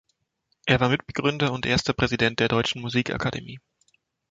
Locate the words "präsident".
1.93-2.39